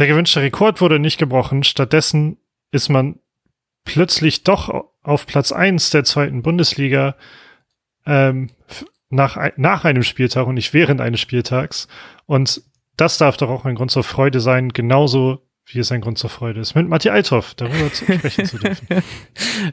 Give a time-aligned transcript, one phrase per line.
[0.00, 1.62] der gewünschte Rekord wurde nicht gebrochen.
[1.62, 2.38] Stattdessen
[2.72, 3.18] ist man
[3.84, 7.16] plötzlich doch auf Platz eins der zweiten Bundesliga
[8.06, 8.50] ähm,
[9.10, 11.86] nach, nach einem Spieltag und nicht während eines Spieltags.
[12.26, 12.62] Und
[12.96, 16.30] das darf doch auch ein Grund zur Freude sein, genauso wie es ein Grund zur
[16.30, 18.88] Freude ist, mit Matti Althoff darüber zu sprechen zu dürfen.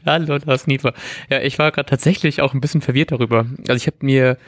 [0.06, 0.92] Hallo, Lars Niefer.
[1.28, 3.46] Ja, ich war gerade tatsächlich auch ein bisschen verwirrt darüber.
[3.66, 4.38] Also ich habe mir,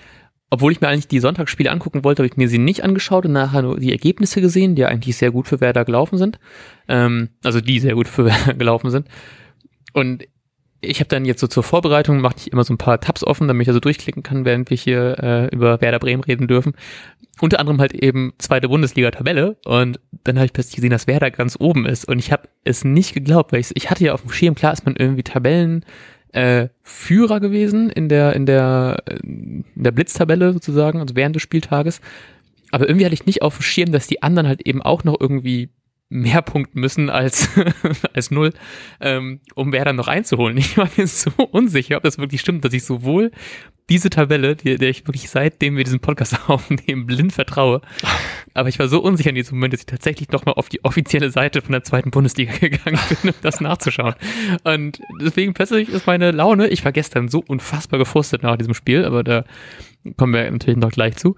[0.50, 3.32] obwohl ich mir eigentlich die Sonntagsspiele angucken wollte, habe ich mir sie nicht angeschaut und
[3.32, 6.38] nachher nur die Ergebnisse gesehen, die eigentlich sehr gut für Werder gelaufen sind.
[6.88, 9.06] Ähm, also die sehr gut für Werder gelaufen sind.
[9.92, 10.24] Und
[10.80, 13.46] ich habe dann jetzt so zur Vorbereitung, mache ich immer so ein paar Tabs offen,
[13.48, 16.72] damit ich also durchklicken kann, während wir hier äh, über Werder Bremen reden dürfen.
[17.40, 21.56] Unter anderem halt eben zweite Bundesliga-Tabelle und dann habe ich plötzlich gesehen, dass Werder ganz
[21.58, 24.54] oben ist und ich habe es nicht geglaubt, weil ich, hatte ja auf dem Schirm,
[24.54, 25.84] klar ist man irgendwie Tabellen
[26.32, 32.00] äh, Führer gewesen in der in der in der Blitztabelle sozusagen, also während des Spieltages.
[32.70, 35.16] Aber irgendwie hatte ich nicht auf dem Schirm, dass die anderen halt eben auch noch
[35.18, 35.70] irgendwie
[36.10, 37.48] mehr punkten müssen als,
[38.12, 38.52] als null,
[39.00, 40.56] ähm, um Werder noch einzuholen.
[40.58, 43.30] Ich war mir so unsicher, ob das wirklich stimmt, dass ich sowohl
[43.88, 47.80] diese Tabelle, die, der ich wirklich seitdem wir diesen Podcast aufnehmen, blind vertraue.
[48.54, 51.30] Aber ich war so unsicher in diesem Moment, dass ich tatsächlich nochmal auf die offizielle
[51.30, 54.14] Seite von der zweiten Bundesliga gegangen bin, um das nachzuschauen.
[54.64, 59.04] Und deswegen plötzlich ist meine Laune, ich war gestern so unfassbar gefrustet nach diesem Spiel,
[59.04, 59.44] aber da
[60.16, 61.36] kommen wir natürlich noch gleich zu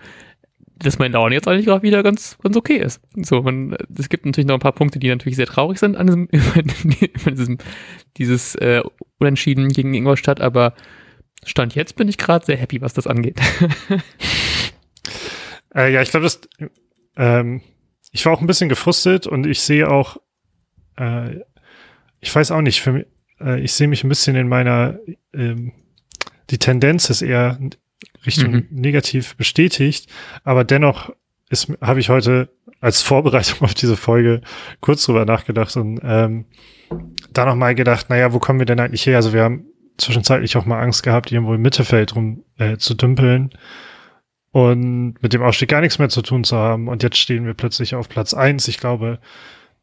[0.82, 3.00] dass mein Laune jetzt eigentlich gerade wieder ganz, ganz okay ist.
[3.16, 6.06] So, man, es gibt natürlich noch ein paar Punkte, die natürlich sehr traurig sind an
[6.06, 6.28] diesem,
[7.36, 7.58] diesem,
[8.16, 8.82] dieses äh,
[9.18, 10.74] Unentschieden gegen Ingolstadt, aber
[11.44, 13.40] Stand jetzt bin ich gerade sehr happy, was das angeht.
[15.74, 16.40] äh, ja, ich glaube, das,
[17.16, 17.62] ähm,
[18.12, 20.18] ich war auch ein bisschen gefrustet und ich sehe auch,
[20.96, 21.40] äh,
[22.20, 23.06] ich weiß auch nicht, für mich,
[23.40, 24.98] äh, ich sehe mich ein bisschen in meiner,
[25.32, 25.72] ähm,
[26.50, 27.58] die Tendenz ist eher
[28.26, 28.66] Richtung mhm.
[28.70, 30.08] negativ bestätigt.
[30.44, 31.12] Aber dennoch
[31.80, 32.48] habe ich heute
[32.80, 34.40] als Vorbereitung auf diese Folge
[34.80, 36.46] kurz drüber nachgedacht und ähm,
[37.32, 39.16] da nochmal gedacht, naja, wo kommen wir denn eigentlich her?
[39.16, 39.66] Also wir haben
[39.98, 43.50] zwischenzeitlich auch mal Angst gehabt, irgendwo im Mittelfeld rum äh, zu dümpeln
[44.50, 46.88] und mit dem Aufstieg gar nichts mehr zu tun zu haben.
[46.88, 48.68] Und jetzt stehen wir plötzlich auf Platz eins.
[48.68, 49.18] Ich glaube,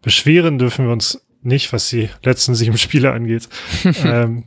[0.02, 3.50] beschweren dürfen wir uns nicht, was die letzten sieben Spiele angeht.
[4.03, 4.46] ähm,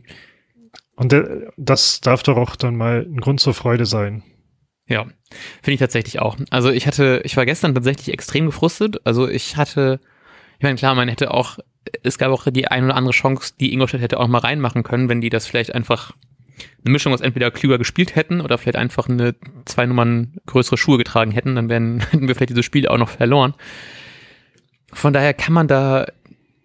[1.03, 1.15] und
[1.57, 4.23] das darf doch auch dann mal ein Grund zur Freude sein.
[4.87, 5.03] Ja,
[5.63, 6.37] finde ich tatsächlich auch.
[6.51, 9.01] Also ich hatte, ich war gestern tatsächlich extrem gefrustet.
[9.05, 9.99] Also ich hatte,
[10.59, 11.59] ich meine, klar, man hätte auch,
[12.05, 15.09] es gab auch die ein oder andere Chance, die Ingolstadt hätte auch mal reinmachen können,
[15.09, 16.13] wenn die das vielleicht einfach
[16.85, 20.99] eine Mischung aus entweder klüger gespielt hätten oder vielleicht einfach eine zwei Nummern größere Schuhe
[20.99, 23.55] getragen hätten, dann wären, hätten wir vielleicht dieses Spiel auch noch verloren.
[24.93, 26.07] Von daher kann man da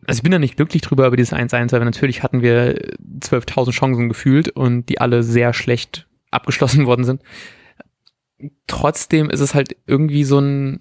[0.08, 2.76] also ich bin da nicht glücklich drüber über dieses 1-1, weil natürlich hatten wir
[3.20, 7.22] 12.000 Chancen gefühlt und die alle sehr schlecht abgeschlossen worden sind.
[8.68, 10.80] Trotzdem ist es halt irgendwie so ein,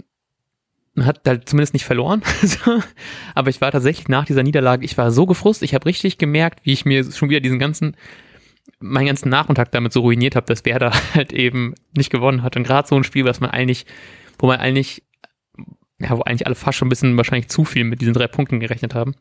[0.94, 2.22] man hat halt zumindest nicht verloren.
[3.34, 6.60] Aber ich war tatsächlich nach dieser Niederlage, ich war so gefrustet, ich habe richtig gemerkt,
[6.64, 7.96] wie ich mir schon wieder diesen ganzen,
[8.78, 12.56] meinen ganzen Nachmittag damit so ruiniert habe, dass Werder halt eben nicht gewonnen hat.
[12.56, 13.86] Und gerade so ein Spiel, was man eigentlich,
[14.38, 15.02] wo man eigentlich
[16.00, 18.60] ja, wo eigentlich alle fast schon ein bisschen wahrscheinlich zu viel mit diesen drei Punkten
[18.60, 19.14] gerechnet haben.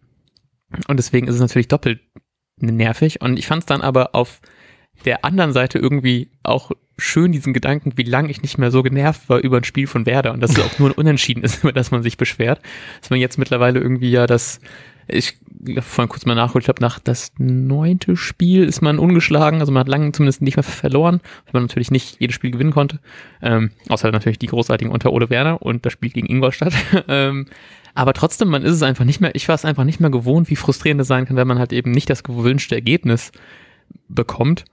[0.87, 1.99] Und deswegen ist es natürlich doppelt
[2.57, 3.21] nervig.
[3.21, 4.41] Und ich fand es dann aber auf
[5.03, 9.27] der anderen Seite irgendwie auch schön, diesen Gedanken, wie lange ich nicht mehr so genervt
[9.27, 11.73] war über ein Spiel von Werder und dass es auch nur ein Unentschieden ist, über
[11.73, 12.61] das man sich beschwert.
[13.01, 14.59] Dass man jetzt mittlerweile irgendwie ja das
[15.07, 15.37] ich
[15.81, 19.81] vorhin kurz mal nachgeholt, ich glaube, nach das neunte Spiel ist man ungeschlagen, also man
[19.81, 22.99] hat lange zumindest nicht mehr verloren, weil man natürlich nicht jedes Spiel gewinnen konnte,
[23.41, 26.73] ähm, außer natürlich die großartigen unter Ole Werner und das Spiel gegen Ingolstadt.
[27.07, 27.47] ähm,
[27.93, 30.49] aber trotzdem, man ist es einfach nicht mehr, ich war es einfach nicht mehr gewohnt,
[30.49, 33.31] wie frustrierend es sein kann, wenn man halt eben nicht das gewünschte Ergebnis
[34.09, 34.65] bekommt.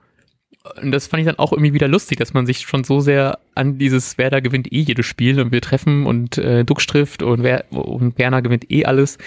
[0.81, 3.39] Und das fand ich dann auch irgendwie wieder lustig, dass man sich schon so sehr
[3.53, 7.43] an dieses Werder gewinnt eh jedes Spiel und wir treffen und äh, Duxch trifft und,
[7.43, 9.17] Wer und Werner gewinnt eh alles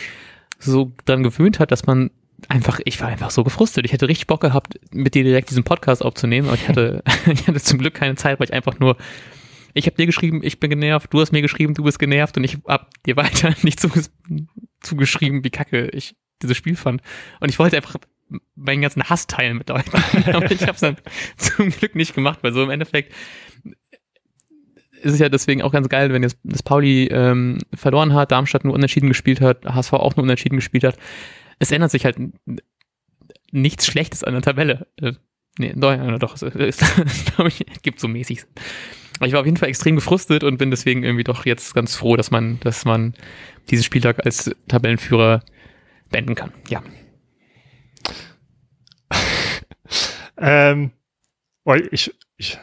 [0.59, 2.11] so dran gewöhnt hat, dass man
[2.49, 3.85] einfach, ich war einfach so gefrustet.
[3.85, 7.03] Ich hätte richtig Bock gehabt, mit dir direkt diesen Podcast aufzunehmen, aber ich hatte,
[7.33, 8.97] ich hatte zum Glück keine Zeit, weil ich einfach nur,
[9.75, 12.45] ich habe dir geschrieben, ich bin genervt, du hast mir geschrieben, du bist genervt und
[12.45, 13.81] ich hab dir weiter nicht
[14.81, 17.03] zugeschrieben, wie kacke ich dieses Spiel fand.
[17.41, 17.97] Und ich wollte einfach
[18.55, 19.85] meinen ganzen Hass teilen mit euch.
[20.27, 20.97] aber ich habe es dann
[21.37, 23.15] zum Glück nicht gemacht, weil so im Endeffekt
[25.07, 28.65] ist es ja deswegen auch ganz geil, wenn jetzt das Pauli ähm, verloren hat, Darmstadt
[28.65, 30.99] nur unentschieden gespielt hat, HSV auch nur unentschieden gespielt hat.
[31.59, 32.17] Es ändert sich halt
[33.53, 34.87] nichts Schlechtes an der Tabelle.
[35.01, 35.13] Äh,
[35.59, 36.79] nee, doch, doch es, es
[37.35, 38.45] glaube ich, gibt so mäßig.
[39.25, 42.17] Ich war auf jeden Fall extrem gefrustet und bin deswegen irgendwie doch jetzt ganz froh,
[42.17, 43.15] dass man, dass man
[43.71, 45.43] diesen Spieltag als Tabellenführer
[46.11, 46.53] beenden kann.
[46.69, 46.83] Ja.
[50.37, 50.91] ähm,
[51.91, 52.59] ich, ich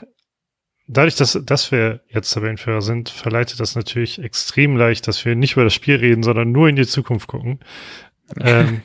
[0.87, 5.53] dadurch, dass, dass wir jetzt Tabellenführer sind, verleitet das natürlich extrem leicht, dass wir nicht
[5.53, 7.59] über das Spiel reden, sondern nur in die Zukunft gucken.
[8.39, 8.81] ähm,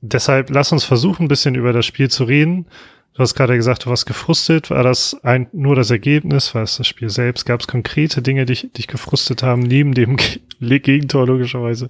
[0.00, 2.66] deshalb lass uns versuchen, ein bisschen über das Spiel zu reden.
[3.14, 4.70] Du hast gerade gesagt, du warst gefrustet.
[4.70, 6.52] War das ein, nur das Ergebnis?
[6.54, 7.46] War es das Spiel selbst?
[7.46, 10.16] Gab es konkrete Dinge, die dich gefrustet haben, neben dem
[10.60, 11.88] Gegentor logischerweise?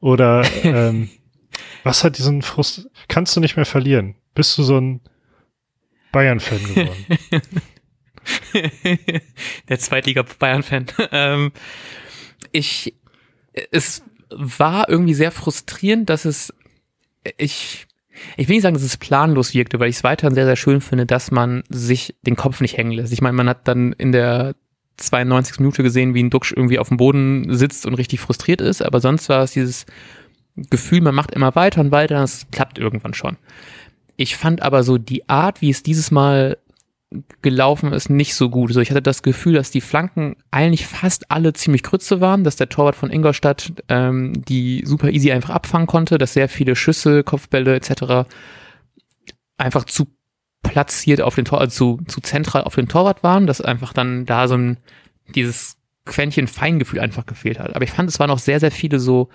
[0.00, 1.10] Oder ähm,
[1.84, 2.88] was hat diesen Frust?
[3.06, 4.16] Kannst du nicht mehr verlieren?
[4.34, 5.00] Bist du so ein
[6.10, 7.06] Bayern-Fan geworden?
[9.68, 10.86] Der Zweitliga-Bayern-Fan.
[11.12, 11.52] ähm,
[12.52, 12.94] ich,
[13.70, 16.52] es war irgendwie sehr frustrierend, dass es,
[17.36, 17.86] ich,
[18.36, 20.80] ich will nicht sagen, dass es planlos wirkte, weil ich es weiterhin sehr, sehr schön
[20.80, 23.12] finde, dass man sich den Kopf nicht hängen lässt.
[23.12, 24.54] Ich meine, man hat dann in der
[24.96, 25.58] 92.
[25.58, 29.00] Minute gesehen, wie ein Duxch irgendwie auf dem Boden sitzt und richtig frustriert ist, aber
[29.00, 29.86] sonst war es dieses
[30.56, 33.36] Gefühl, man macht immer weiter und weiter, es klappt irgendwann schon.
[34.16, 36.58] Ich fand aber so die Art, wie es dieses Mal
[37.42, 38.70] gelaufen ist, nicht so gut.
[38.70, 42.56] Also ich hatte das Gefühl, dass die Flanken eigentlich fast alle ziemlich krütze waren, dass
[42.56, 47.22] der Torwart von Ingolstadt ähm, die super easy einfach abfangen konnte, dass sehr viele Schüsse,
[47.22, 48.28] Kopfbälle etc.
[49.56, 50.06] einfach zu
[50.62, 54.26] platziert auf den Tor, also zu, zu zentral auf den Torwart waren, dass einfach dann
[54.26, 54.78] da so ein
[55.34, 57.74] dieses Quäntchen Feingefühl einfach gefehlt hat.
[57.74, 59.28] Aber ich fand, es waren auch sehr, sehr viele so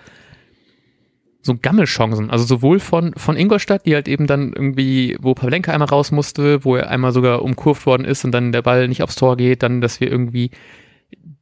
[1.42, 2.30] so Gammelchancen.
[2.30, 6.64] Also sowohl von, von Ingolstadt, die halt eben dann irgendwie, wo Pavlenka einmal raus musste,
[6.64, 9.62] wo er einmal sogar umkurvt worden ist und dann der Ball nicht aufs Tor geht,
[9.62, 10.50] dann, dass wir irgendwie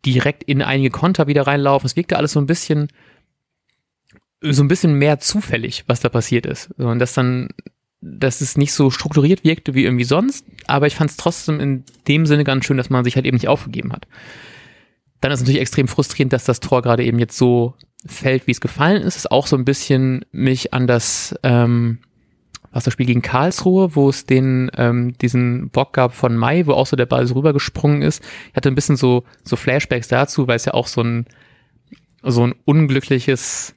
[0.06, 1.86] direkt in einige Konter wieder reinlaufen.
[1.86, 2.88] Es wirkte alles so ein bisschen,
[4.40, 6.70] so ein bisschen mehr zufällig, was da passiert ist.
[6.78, 7.48] Und das dann,
[8.00, 11.84] dass es nicht so strukturiert wirkte wie irgendwie sonst, aber ich fand es trotzdem in
[12.06, 14.06] dem Sinne ganz schön, dass man sich halt eben nicht aufgegeben hat.
[15.20, 17.74] Dann ist es natürlich extrem frustrierend, dass das Tor gerade eben jetzt so
[18.06, 21.98] fällt, wie es gefallen ist, ist auch so ein bisschen mich an das ähm,
[22.70, 26.96] Wasserspiel gegen Karlsruhe, wo es den ähm, diesen Bock gab von Mai, wo auch so
[26.96, 28.22] der Ball so rübergesprungen ist.
[28.50, 31.26] Ich hatte ein bisschen so so Flashbacks dazu, weil es ja auch so ein
[32.22, 33.74] so ein unglückliches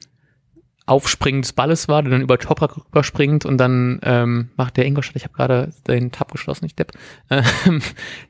[0.86, 5.16] Aufspringen des Balles war, der dann über Toprak rüberspringt und dann ähm, macht der Ingolstadt,
[5.16, 6.92] ich habe gerade den Tab geschlossen, ich depp,
[7.30, 7.44] äh,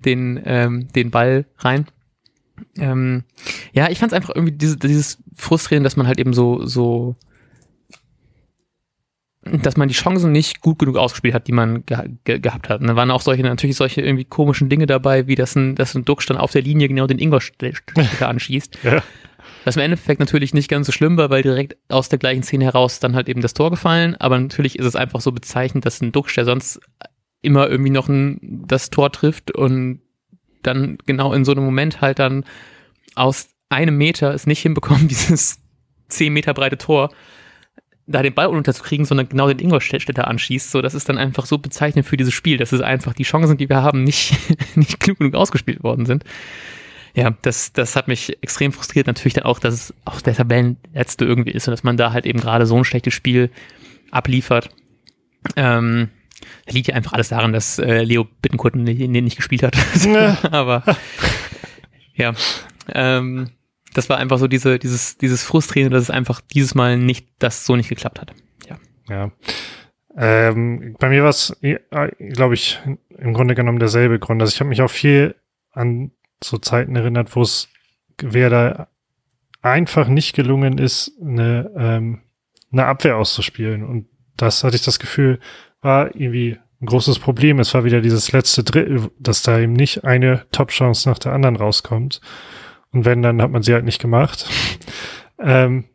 [0.06, 1.88] den ähm, den Ball rein
[2.78, 3.24] ähm,
[3.74, 7.16] ja, ich fand es einfach irgendwie dieses, dieses frustrierend, dass man halt eben so, so,
[9.44, 12.82] dass man die Chancen nicht gut genug ausgespielt hat, die man ge ge gehabt hat.
[12.82, 15.96] Und da waren auch solche, natürlich solche irgendwie komischen Dinge dabei, wie dass ein, dass
[15.96, 18.80] ein Duck dann auf der Linie genau den Ingolstädter anschießt.
[18.84, 19.04] ja.
[19.66, 22.66] Was im Endeffekt natürlich nicht ganz so schlimm war, weil direkt aus der gleichen Szene
[22.66, 24.16] heraus dann halt eben das Tor gefallen.
[24.16, 26.80] Aber natürlich ist es einfach so bezeichnend, dass ein Duxch, der sonst
[27.42, 30.02] immer irgendwie noch ein, das Tor trifft und
[30.64, 32.46] dann genau in so einem Moment halt dann
[33.16, 35.60] aus einem Meter es nicht hinbekommen, dieses
[36.08, 37.12] zehn Meter breite Tor
[38.08, 40.72] da den Ball unterzukriegen, sondern genau den Ingolstädter anschießt.
[40.72, 43.58] So, das ist dann einfach so bezeichnend für dieses Spiel, dass es einfach die Chancen,
[43.58, 44.34] die wir haben, nicht,
[44.76, 46.24] nicht klug genug ausgespielt worden sind.
[47.14, 49.08] Ja, das, das hat mich extrem frustriert.
[49.08, 52.26] Natürlich dann auch, dass es auch der Tabellenletzte irgendwie ist und dass man da halt
[52.26, 53.50] eben gerade so ein schlechtes Spiel
[54.12, 54.70] abliefert.
[55.56, 56.10] Ähm,
[56.66, 59.76] da liegt ja einfach alles daran, dass äh, Leo Bittenkurt nicht, nicht gespielt hat.
[60.52, 60.84] Aber
[62.14, 62.34] ja,
[62.94, 63.52] ähm,
[63.94, 67.66] das war einfach so diese, dieses, dieses Frustrierende, dass es einfach dieses Mal nicht, das
[67.66, 68.34] so nicht geklappt hat.
[68.68, 68.78] Ja.
[69.10, 69.32] Ja.
[70.18, 71.56] Ähm, bei mir war es,
[72.20, 72.80] glaube ich,
[73.18, 74.42] im Grunde genommen derselbe Grund.
[74.42, 75.36] Also ich habe mich auch viel
[75.72, 76.12] an
[76.44, 77.70] so Zeiten erinnert, wo es
[78.18, 78.88] wer da
[79.62, 82.22] einfach nicht gelungen ist, eine, ähm,
[82.72, 83.84] eine Abwehr auszuspielen.
[83.84, 85.40] Und das hatte ich das Gefühl,
[85.82, 87.60] war irgendwie ein großes Problem.
[87.60, 91.56] Es war wieder dieses letzte Drittel, dass da eben nicht eine Top-Chance nach der anderen
[91.56, 92.22] rauskommt.
[92.92, 94.50] Und wenn, dann hat man sie halt nicht gemacht.
[95.40, 95.86] ähm,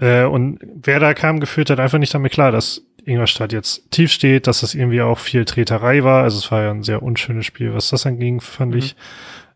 [0.00, 4.10] äh, und wer da kam, geführt hat einfach nicht damit klar, dass Ingolstadt jetzt tief
[4.10, 6.22] steht, dass das irgendwie auch viel Treterei war.
[6.22, 8.78] Also es war ja ein sehr unschönes Spiel, was das anging, fand mhm.
[8.78, 8.96] ich.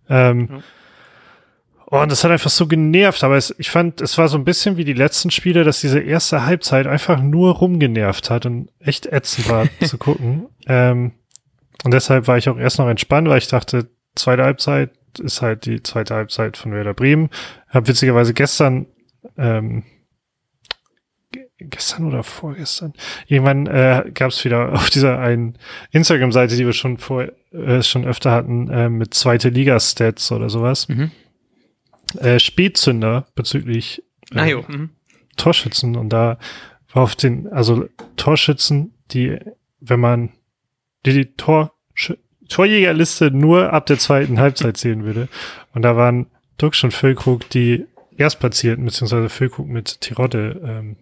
[0.08, 0.62] Ähm, ja.
[1.90, 4.44] Oh, und das hat einfach so genervt, aber es, ich fand, es war so ein
[4.44, 9.06] bisschen wie die letzten Spiele, dass diese erste Halbzeit einfach nur rumgenervt hat und echt
[9.06, 10.48] ätzend war zu gucken.
[10.66, 11.12] Ähm,
[11.84, 15.64] und deshalb war ich auch erst noch entspannt, weil ich dachte, zweite Halbzeit ist halt
[15.64, 17.30] die zweite Halbzeit von Werder Bremen.
[17.68, 18.86] Hab witzigerweise gestern,
[19.38, 19.84] ähm,
[21.58, 22.92] gestern oder vorgestern,
[23.28, 25.56] irgendwann äh, gab es wieder auf dieser einen
[25.92, 30.86] Instagram-Seite, die wir schon vor äh, schon öfter hatten, äh, mit zweite Liga-Stats oder sowas.
[30.90, 31.12] Mhm
[32.16, 34.02] äh, Spätzünder bezüglich
[34.34, 34.90] äh, ah, mhm.
[35.36, 36.38] Torschützen und da
[36.92, 39.38] war auf den, also Torschützen, die,
[39.80, 40.30] wenn man
[41.06, 41.72] die, die Tor,
[42.48, 45.28] Torjägerliste nur ab der zweiten Halbzeit sehen würde.
[45.74, 47.84] Und da waren Dux und Füllkrug die
[48.16, 50.96] Erstplatzierten, beziehungsweise Füllkrug mit Tirode ähm,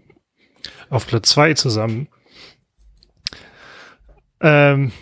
[0.90, 2.08] auf Platz zwei zusammen.
[4.40, 4.92] Ähm,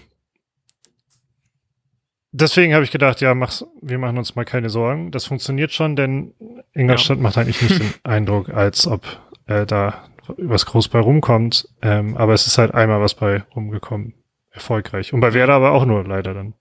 [2.34, 5.10] deswegen habe ich gedacht, ja, mach's, wir machen uns mal keine Sorgen.
[5.10, 6.34] Das funktioniert schon, denn
[6.72, 7.22] Ingolstadt ja.
[7.22, 9.04] macht eigentlich nicht den Eindruck, als ob
[9.46, 11.68] äh, da was groß bei rumkommt.
[11.80, 14.14] Ähm, aber es ist halt einmal was bei rumgekommen.
[14.50, 15.12] Erfolgreich.
[15.12, 16.54] Und bei Werder aber auch nur leider dann.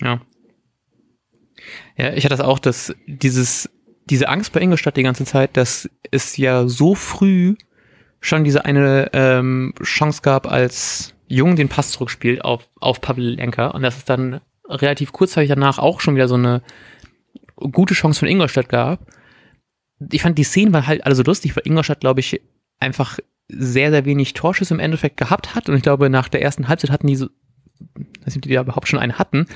[0.00, 0.20] Ja.
[1.96, 3.68] Ja, ich hatte das auch, dass dieses,
[4.08, 7.56] diese Angst bei Ingolstadt die ganze Zeit, dass es ja so früh
[8.20, 13.74] schon diese eine ähm, Chance gab, als Jung den Pass zurückspielt auf, auf Pavel Lenker
[13.74, 16.62] und dass es dann relativ kurzzeitig danach auch schon wieder so eine
[17.56, 19.06] gute Chance von Ingolstadt gab.
[20.10, 22.42] Ich fand die Szenen waren halt alle so lustig, weil Ingolstadt, glaube ich,
[22.80, 26.68] einfach sehr, sehr wenig Torschüsse im Endeffekt gehabt hat und ich glaube, nach der ersten
[26.68, 27.28] Halbzeit hatten die so,
[27.96, 29.46] ob die da überhaupt schon einen hatten,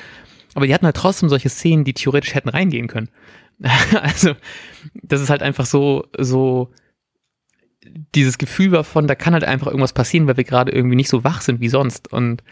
[0.54, 3.11] aber die hatten halt trotzdem solche Szenen, die theoretisch hätten reingehen können.
[4.00, 4.35] also,
[5.02, 6.73] das ist halt einfach so, so,
[8.14, 11.09] dieses Gefühl war von, da kann halt einfach irgendwas passieren, weil wir gerade irgendwie nicht
[11.09, 12.12] so wach sind wie sonst.
[12.12, 12.43] Und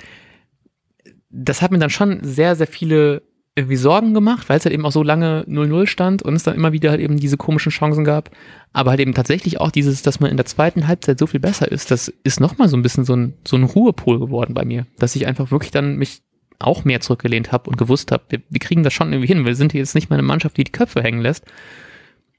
[1.30, 3.22] das hat mir dann schon sehr, sehr viele
[3.56, 6.56] irgendwie Sorgen gemacht, weil es halt eben auch so lange 0-0 stand und es dann
[6.56, 8.30] immer wieder halt eben diese komischen Chancen gab.
[8.72, 11.70] Aber halt eben tatsächlich auch dieses, dass man in der zweiten Halbzeit so viel besser
[11.70, 14.86] ist, das ist nochmal so ein bisschen so ein, so ein Ruhepol geworden bei mir,
[14.98, 16.22] dass ich einfach wirklich dann mich
[16.58, 19.46] auch mehr zurückgelehnt habe und gewusst habe, wir, wir kriegen das schon irgendwie hin.
[19.46, 21.44] Wir sind jetzt nicht mal eine Mannschaft, die die Köpfe hängen lässt.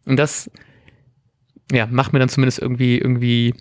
[0.06, 0.52] Und das,
[1.72, 3.54] ja, macht mir dann zumindest irgendwie, irgendwie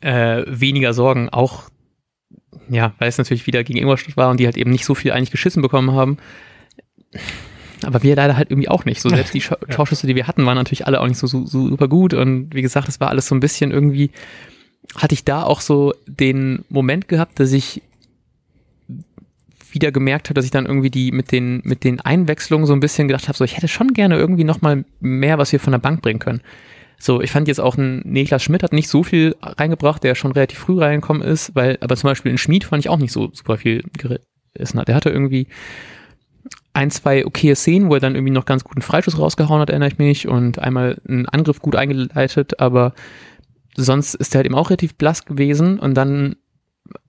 [0.00, 1.28] äh, weniger Sorgen.
[1.28, 1.70] Auch,
[2.68, 5.12] ja, weil es natürlich wieder gegen Ingolstadt war und die halt eben nicht so viel
[5.12, 6.18] eigentlich geschissen bekommen haben.
[7.82, 9.00] Aber wir leider halt irgendwie auch nicht.
[9.00, 9.56] So selbst die Sch ja.
[9.56, 12.14] Torschüsse, die wir hatten, waren natürlich alle auch nicht so, so, so super gut.
[12.14, 14.10] Und wie gesagt, es war alles so ein bisschen irgendwie,
[14.96, 17.82] hatte ich da auch so den Moment gehabt, dass ich
[19.70, 22.80] wieder gemerkt habe, dass ich dann irgendwie die mit den mit den Einwechslungen so ein
[22.80, 25.72] bisschen gedacht habe, so ich hätte schon gerne irgendwie noch mal mehr, was wir von
[25.72, 26.40] der Bank bringen können.
[26.98, 30.32] So, ich fand jetzt auch ein Niklas Schmidt hat nicht so viel reingebracht, der schon
[30.32, 33.30] relativ früh reingekommen ist, weil, aber zum Beispiel in Schmied fand ich auch nicht so
[33.32, 34.88] super viel gerissen hat.
[34.88, 35.48] Der hatte irgendwie
[36.72, 39.88] ein, zwei okaye Szenen, wo er dann irgendwie noch ganz guten Freischuss rausgehauen hat, erinnere
[39.88, 42.94] ich mich, und einmal einen Angriff gut eingeleitet, aber
[43.76, 46.36] sonst ist er halt eben auch relativ blass gewesen und dann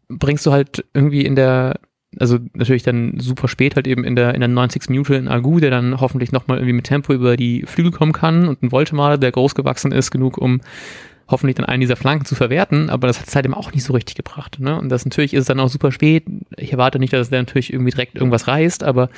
[0.10, 1.80] bringst du halt irgendwie in der
[2.20, 4.90] also natürlich dann super spät halt eben in der, in der 90.
[4.90, 8.48] Minute in Agu, der dann hoffentlich nochmal irgendwie mit Tempo über die Flügel kommen kann
[8.48, 10.62] und ein Voltemade, der groß gewachsen ist, genug, um
[11.28, 13.84] hoffentlich dann einen dieser Flanken zu verwerten, aber das hat es halt eben auch nicht
[13.84, 14.60] so richtig gebracht.
[14.60, 14.80] Ne?
[14.80, 16.24] Und das natürlich ist es dann auch super spät.
[16.56, 19.10] Ich erwarte nicht, dass der natürlich irgendwie direkt irgendwas reißt, aber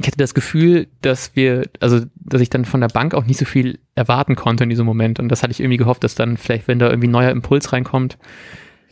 [0.00, 3.38] ich hatte das Gefühl, dass wir, also dass ich dann von der Bank auch nicht
[3.38, 5.18] so viel erwarten konnte in diesem Moment.
[5.18, 8.16] Und das hatte ich irgendwie gehofft, dass dann vielleicht, wenn da irgendwie neuer Impuls reinkommt,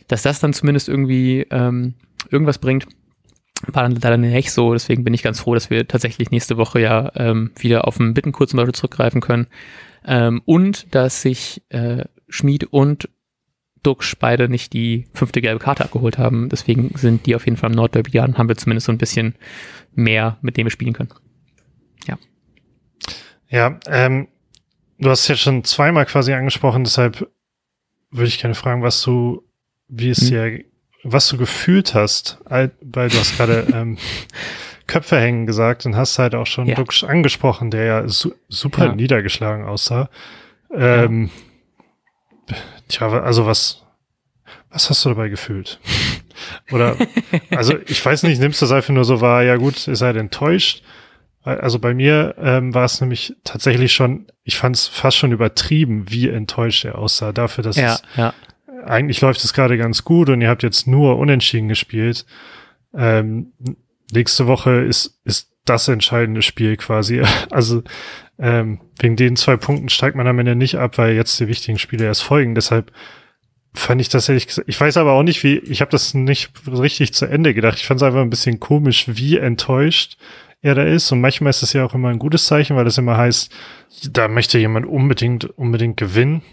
[0.07, 1.95] dass das dann zumindest irgendwie ähm,
[2.29, 2.87] irgendwas bringt
[3.65, 4.73] war dann leider nicht so.
[4.73, 8.13] Deswegen bin ich ganz froh, dass wir tatsächlich nächste Woche ja ähm, wieder auf den
[8.13, 9.47] Bittenkurs zum Beispiel zurückgreifen können.
[10.05, 13.09] Ähm, und dass sich äh, Schmied und
[13.83, 16.49] Dux beide nicht die fünfte gelbe Karte abgeholt haben.
[16.49, 19.35] Deswegen sind die auf jeden Fall im Nordderby ja, haben wir zumindest so ein bisschen
[19.93, 21.09] mehr, mit dem wir spielen können.
[22.05, 22.17] Ja.
[23.49, 24.27] Ja, ähm,
[24.99, 27.29] du hast es jetzt schon zweimal quasi angesprochen, deshalb
[28.11, 29.43] würde ich gerne fragen, was du,
[29.87, 30.63] wie es hm.
[31.11, 33.97] Was du gefühlt hast, weil du hast gerade ähm,
[34.87, 36.75] Köpfe hängen gesagt und hast halt auch schon ja.
[36.75, 38.95] Dux angesprochen, der ja su super ja.
[38.95, 40.09] niedergeschlagen aussah.
[40.73, 41.29] Ähm,
[42.49, 42.55] ja.
[42.87, 43.83] Tja, also was,
[44.69, 45.79] was hast du dabei gefühlt?
[46.71, 46.95] Oder,
[47.51, 50.15] also ich weiß nicht, nimmst du das einfach nur so wahr, ja gut, ihr seid
[50.15, 50.83] enttäuscht.
[51.43, 56.05] Also bei mir ähm, war es nämlich tatsächlich schon, ich fand es fast schon übertrieben,
[56.09, 58.33] wie enttäuscht er aussah, dafür, dass ja, es ja
[58.85, 62.25] eigentlich läuft es gerade ganz gut und ihr habt jetzt nur unentschieden gespielt.
[62.93, 63.53] Ähm,
[64.11, 67.21] nächste Woche ist, ist das entscheidende Spiel quasi.
[67.49, 67.83] Also
[68.39, 71.79] ähm, wegen den zwei Punkten steigt man am Ende nicht ab, weil jetzt die wichtigen
[71.79, 72.55] Spiele erst folgen.
[72.55, 72.91] Deshalb
[73.73, 76.51] fand ich das ehrlich gesagt, ich weiß aber auch nicht, wie, ich habe das nicht
[76.67, 77.77] richtig zu Ende gedacht.
[77.77, 80.17] Ich fand es einfach ein bisschen komisch, wie enttäuscht
[80.61, 81.11] er da ist.
[81.11, 83.51] Und manchmal ist das ja auch immer ein gutes Zeichen, weil das immer heißt,
[84.11, 86.43] da möchte jemand unbedingt, unbedingt gewinnen.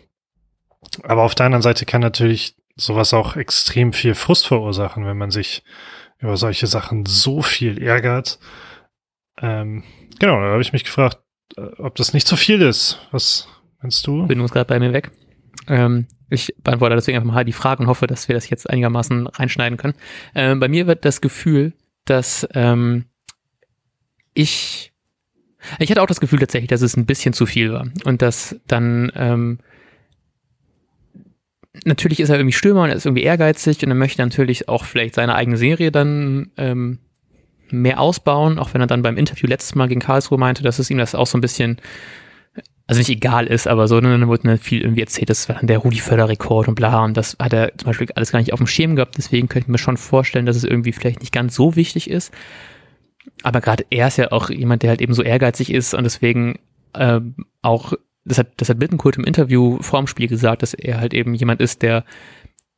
[1.02, 5.30] Aber auf der anderen Seite kann natürlich sowas auch extrem viel Frust verursachen, wenn man
[5.30, 5.62] sich
[6.18, 8.38] über solche Sachen so viel ärgert.
[9.40, 9.84] Ähm,
[10.18, 11.18] genau, da habe ich mich gefragt,
[11.56, 13.06] äh, ob das nicht zu viel ist.
[13.10, 13.48] Was
[13.82, 14.26] meinst du?
[14.26, 15.10] Bin uns gerade bei mir weg.
[15.68, 19.26] Ähm, ich beantworte deswegen einfach mal die Frage und hoffe, dass wir das jetzt einigermaßen
[19.26, 19.94] reinschneiden können.
[20.34, 21.74] Ähm, bei mir wird das Gefühl,
[22.04, 23.06] dass ähm,
[24.32, 24.92] ich
[25.78, 28.60] ich hatte auch das Gefühl tatsächlich, dass es ein bisschen zu viel war und dass
[28.66, 29.58] dann ähm,
[31.84, 34.84] natürlich ist er irgendwie Stürmer und er ist irgendwie ehrgeizig und er möchte natürlich auch
[34.84, 36.98] vielleicht seine eigene Serie dann ähm,
[37.70, 40.90] mehr ausbauen, auch wenn er dann beim Interview letztes Mal gegen Karlsruhe meinte, dass es
[40.90, 41.78] ihm das auch so ein bisschen,
[42.86, 45.66] also nicht egal ist, aber so, dann wurde dann viel irgendwie erzählt, das war dann
[45.66, 48.60] der Rudi Förder-Rekord und bla und das hat er zum Beispiel alles gar nicht auf
[48.60, 51.54] dem Schirm gehabt, deswegen könnte ich mir schon vorstellen, dass es irgendwie vielleicht nicht ganz
[51.54, 52.32] so wichtig ist.
[53.42, 56.58] aber gerade er ist ja auch jemand, der halt eben so ehrgeizig ist und deswegen
[56.94, 61.14] ähm, auch, das hat, das hat Bittenkult im Interview vorm Spiel gesagt, dass er halt
[61.14, 62.04] eben jemand ist, der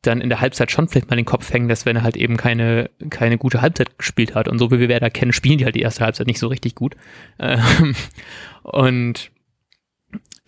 [0.03, 2.37] dann in der Halbzeit schon vielleicht mal den Kopf hängen lässt, wenn er halt eben
[2.37, 4.49] keine, keine gute Halbzeit gespielt hat.
[4.49, 6.75] Und so wie wir Werder kennen, spielen die halt die erste Halbzeit nicht so richtig
[6.75, 6.97] gut.
[7.39, 7.95] Ähm,
[8.63, 9.31] und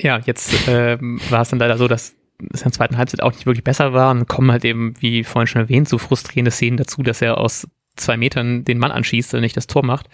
[0.00, 2.14] ja, jetzt ähm, war es dann leider so, dass
[2.52, 5.24] es in der zweiten Halbzeit auch nicht wirklich besser war und kommen halt eben, wie
[5.24, 9.34] vorhin schon erwähnt, so frustrierende Szenen dazu, dass er aus zwei Metern den Mann anschießt
[9.34, 10.08] und nicht das Tor macht.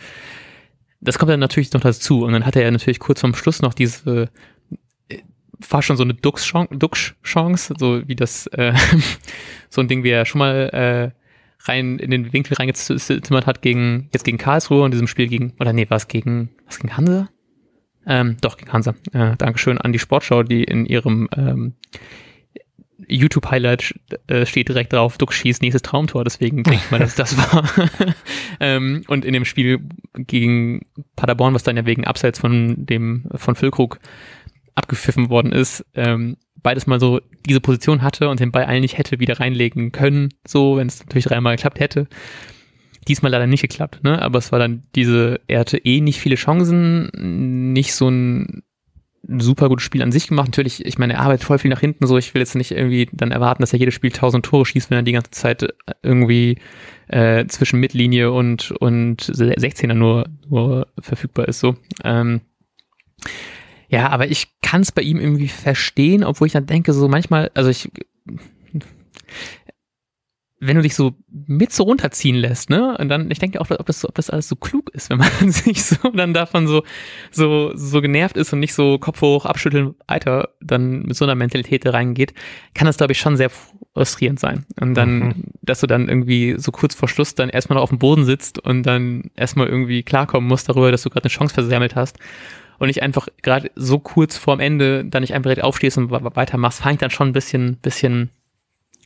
[1.00, 3.60] Das kommt dann natürlich noch dazu und dann hat er ja natürlich kurz vorm Schluss
[3.60, 4.30] noch diese
[5.68, 8.72] war schon so eine Duxch-Chance, so wie das, äh,
[9.68, 14.08] so ein Ding, wie er schon mal äh, rein in den Winkel reingezimmert hat gegen,
[14.12, 17.28] jetzt gegen Karlsruhe und diesem Spiel gegen, oder nee, war es gegen, was gegen Hansa?
[18.06, 18.94] Ähm, doch, gegen Hansa.
[19.12, 21.74] Äh, Dankeschön an die Sportschau, die in ihrem ähm,
[23.08, 23.94] YouTube-Highlight
[24.26, 27.64] äh, steht direkt drauf, Duck schießt nächstes Traumtor, deswegen denke ich mal, dass das war.
[28.60, 29.80] ähm, und in dem Spiel
[30.14, 33.98] gegen Paderborn, was dann ja wegen Abseits von dem, von Füllkrug
[34.74, 39.20] abgepfiffen worden ist, ähm, beides mal so diese Position hatte und den Ball eigentlich hätte
[39.20, 42.08] wieder reinlegen können, so, wenn es natürlich dreimal geklappt hätte.
[43.06, 44.20] Diesmal leider nicht geklappt, ne?
[44.22, 48.62] Aber es war dann diese, er hatte eh nicht viele Chancen, nicht so ein
[49.26, 50.48] super gutes Spiel an sich gemacht.
[50.48, 53.08] Natürlich, ich meine, er arbeitet voll viel nach hinten, so ich will jetzt nicht irgendwie
[53.12, 55.66] dann erwarten, dass er jedes Spiel tausend Tore schießt, wenn er die ganze Zeit
[56.02, 56.58] irgendwie
[57.08, 61.60] äh, zwischen Mittellinie und, und 16er nur, nur verfügbar ist.
[61.60, 61.76] so.
[62.02, 62.40] Ähm,
[63.88, 67.50] ja, aber ich kann es bei ihm irgendwie verstehen, obwohl ich dann denke, so manchmal,
[67.54, 67.90] also ich,
[70.66, 72.96] wenn du dich so mit so runterziehen lässt, ne?
[72.98, 75.28] Und dann, ich denke auch, ob das, ob das alles so klug ist, wenn man
[75.50, 76.82] sich so dann davon so,
[77.30, 81.34] so, so genervt ist und nicht so Kopf hoch, abschütteln, weiter, dann mit so einer
[81.34, 82.34] Mentalität reingeht,
[82.72, 83.50] kann das, glaube ich, schon sehr
[83.94, 84.64] frustrierend sein.
[84.80, 85.34] Und dann, mhm.
[85.62, 88.58] dass du dann irgendwie so kurz vor Schluss dann erstmal noch auf dem Boden sitzt
[88.58, 92.18] und dann erstmal irgendwie klarkommen musst darüber, dass du gerade eine Chance versammelt hast
[92.78, 96.80] und nicht einfach gerade so kurz vorm Ende dann nicht einfach direkt aufstehst und weitermachst,
[96.80, 98.30] fand ich dann schon ein bisschen, bisschen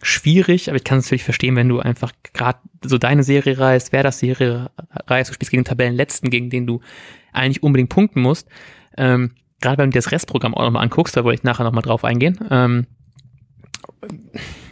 [0.03, 3.93] schwierig, aber ich kann es natürlich verstehen, wenn du einfach gerade so deine Serie reist,
[3.93, 4.71] wer das Serie
[5.07, 6.81] reist, du spielst gegen den Tabellenletzten, gegen den du
[7.33, 8.49] eigentlich unbedingt punkten musst.
[8.97, 11.83] Ähm, gerade wenn du dir das Restprogramm auch nochmal anguckst, da wollte ich nachher nochmal
[11.83, 12.39] drauf eingehen.
[12.51, 12.87] Ähm,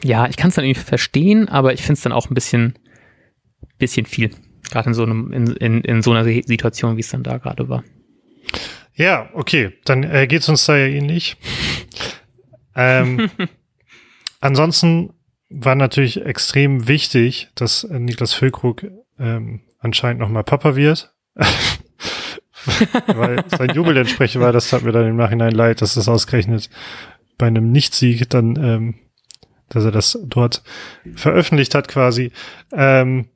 [0.02, 2.74] ja, ich kann es dann irgendwie verstehen, aber ich finde es dann auch ein bisschen,
[3.78, 4.30] bisschen viel.
[4.70, 7.68] Gerade in so einem, in, in, in so einer Situation, wie es dann da gerade
[7.68, 7.82] war.
[8.96, 11.36] Ja, okay, dann äh, geht es uns da ja ähnlich.
[12.74, 13.30] ähm,
[14.40, 15.12] ansonsten
[15.50, 18.86] war natürlich extrem wichtig, dass äh, Niklas Füllkrug
[19.18, 21.14] ähm, anscheinend nochmal Papa wird.
[23.06, 26.68] Weil sein Jubel entsprechend war, das tat mir dann im Nachhinein leid, dass das ausgerechnet
[27.38, 28.94] bei einem Nichtsieg dann, ähm,
[29.68, 30.62] dass er das dort
[31.14, 32.32] veröffentlicht hat quasi.
[32.72, 33.28] Ähm,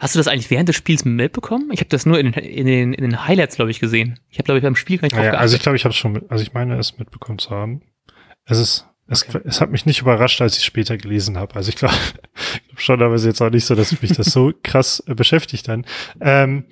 [0.00, 1.70] Hast du das eigentlich während des Spiels mitbekommen?
[1.72, 4.20] Ich habe das nur in, in, den, in den Highlights, glaube ich, gesehen.
[4.28, 5.94] Ich habe, glaube ich, beim Spiel gar nicht drauf ja, Also ich glaube, ich habe
[5.94, 7.82] schon, also ich meine, es mitbekommen zu haben.
[8.44, 9.40] Es ist, es, okay.
[9.44, 11.54] es hat mich nicht überrascht, als ich später gelesen habe.
[11.56, 11.94] Also ich glaube
[12.68, 15.14] glaub schon, aber es ist jetzt auch nicht so, dass mich das so krass äh,
[15.14, 15.86] beschäftigt dann.
[16.20, 16.64] Ähm,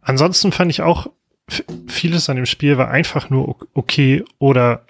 [0.00, 1.08] ansonsten fand ich auch,
[1.86, 4.86] vieles an dem Spiel war einfach nur okay oder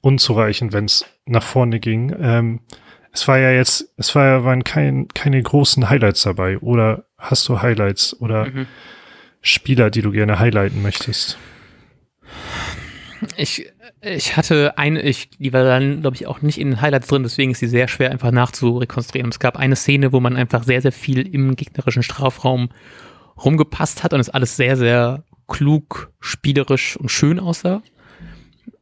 [0.00, 2.14] unzureichend, wenn es nach vorne ging.
[2.18, 2.60] Ähm,
[3.12, 6.58] es war ja jetzt, es war ja, waren kein, keine großen Highlights dabei.
[6.58, 8.66] Oder hast du Highlights oder mhm.
[9.42, 11.38] Spieler, die du gerne highlighten möchtest?
[13.36, 13.70] Ich,
[14.00, 17.22] ich hatte eine, ich, die war dann, glaube ich, auch nicht in den Highlights drin,
[17.22, 19.30] deswegen ist sie sehr schwer einfach nachzurekonstruieren.
[19.30, 22.70] Es gab eine Szene, wo man einfach sehr, sehr viel im gegnerischen Strafraum
[23.44, 27.82] rumgepasst hat und es alles sehr, sehr klug, spielerisch und schön aussah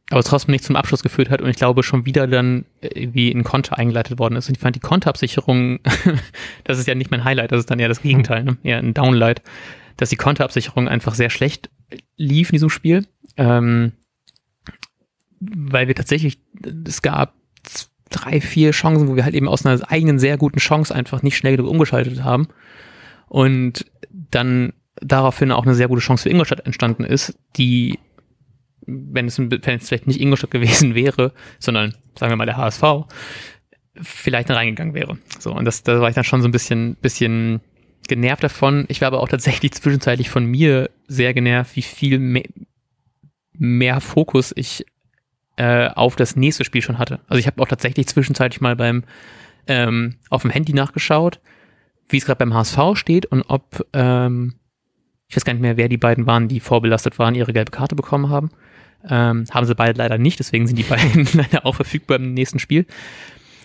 [0.09, 3.43] aber trotzdem nicht zum Abschluss geführt hat und ich glaube schon wieder dann wie ein
[3.43, 4.49] Konter eingeleitet worden ist.
[4.49, 5.79] Und ich fand die Konterabsicherung,
[6.63, 8.57] das ist ja nicht mein Highlight, das ist dann eher das Gegenteil, ne?
[8.63, 9.41] eher ein Downlight,
[9.97, 11.69] dass die Konterabsicherung einfach sehr schlecht
[12.17, 13.05] lief in diesem Spiel.
[13.37, 13.93] Ähm,
[15.39, 16.39] weil wir tatsächlich,
[16.85, 17.33] es gab
[18.09, 21.37] drei, vier Chancen, wo wir halt eben aus einer eigenen sehr guten Chance einfach nicht
[21.37, 22.47] schnell genug umgeschaltet haben.
[23.27, 27.99] Und dann daraufhin auch eine sehr gute Chance für Ingolstadt entstanden ist, die
[28.85, 32.83] wenn es, wenn es vielleicht nicht Ingolstadt gewesen wäre, sondern sagen wir mal der HSV,
[34.01, 35.17] vielleicht reingegangen wäre.
[35.39, 37.61] So, und das, da war ich dann schon so ein bisschen, bisschen
[38.07, 38.85] genervt davon.
[38.87, 42.43] Ich war aber auch tatsächlich zwischenzeitlich von mir sehr genervt, wie viel mehr,
[43.53, 44.85] mehr Fokus ich
[45.57, 47.19] äh, auf das nächste Spiel schon hatte.
[47.27, 49.03] Also ich habe auch tatsächlich zwischenzeitlich mal beim
[49.67, 51.39] ähm, auf dem Handy nachgeschaut,
[52.07, 54.55] wie es gerade beim HSV steht und ob ähm,
[55.27, 57.95] ich weiß gar nicht mehr, wer die beiden waren, die vorbelastet waren, ihre gelbe Karte
[57.95, 58.49] bekommen haben.
[59.07, 62.59] Ähm, haben sie beide leider nicht, deswegen sind die beiden leider auch verfügbar im nächsten
[62.59, 62.85] Spiel.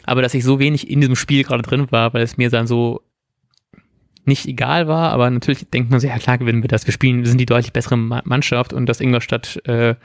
[0.04, 2.66] Aber dass ich so wenig in diesem Spiel gerade drin war, weil es mir dann
[2.66, 3.00] so
[4.26, 6.86] nicht egal war, aber natürlich denkt man sich, ja klar gewinnen wir das.
[6.86, 9.96] Wir spielen, wir sind die deutlich bessere Mannschaft und dass Ingolstadt äh,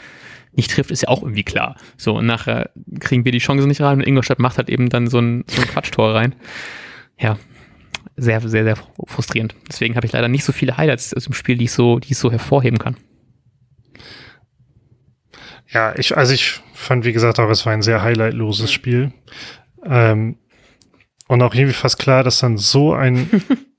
[0.52, 1.76] nicht trifft, ist ja auch irgendwie klar.
[1.96, 5.08] So, und nachher kriegen wir die Chance nicht rein und Ingolstadt macht halt eben dann
[5.08, 6.36] so ein, so ein Quatschtor rein.
[7.18, 7.38] Ja,
[8.18, 9.56] sehr, sehr, sehr frustrierend.
[9.70, 12.12] Deswegen habe ich leider nicht so viele Highlights aus dem Spiel, die ich so, die
[12.12, 12.96] ich so hervorheben kann.
[15.72, 19.14] Ja, ich, also ich fand, wie gesagt, auch es war ein sehr highlightloses Spiel.
[19.86, 20.38] Ähm,
[21.28, 23.30] und auch irgendwie fast klar, dass dann so ein,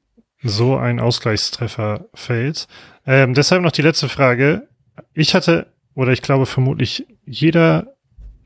[0.43, 2.69] so ein Ausgleichstreffer fällt.
[3.07, 4.69] Ähm, deshalb noch die letzte Frage.
[5.15, 7.97] Ich hatte, oder ich glaube vermutlich jeder,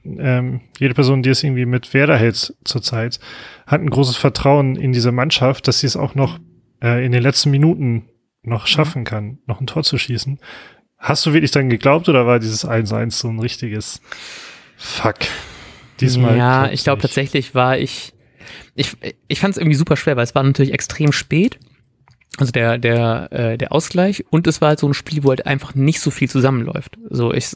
[0.05, 3.21] ähm, jede Person, die es irgendwie mit Werder hält zurzeit,
[3.67, 6.39] hat ein großes Vertrauen in diese Mannschaft, dass sie es auch noch
[6.83, 8.09] äh, in den letzten Minuten
[8.43, 10.39] noch schaffen kann, noch ein Tor zu schießen.
[11.05, 14.01] Hast du wirklich dann geglaubt oder war dieses 1-1 so ein richtiges
[14.79, 15.17] Fuck?
[16.01, 16.35] Diesmal.
[16.35, 18.15] Ja, ich glaube tatsächlich war ich,
[18.75, 18.97] ich,
[19.29, 21.59] ich fand es irgendwie super schwer, weil es war natürlich extrem spät.
[22.39, 25.47] Also der, der, äh, der Ausgleich und es war halt so ein Spiel, wo halt
[25.47, 26.97] einfach nicht so viel zusammenläuft.
[27.11, 27.55] So, ich,